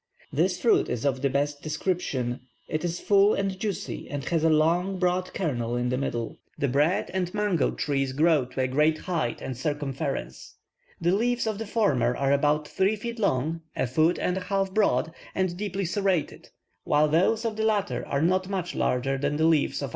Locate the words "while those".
16.83-17.45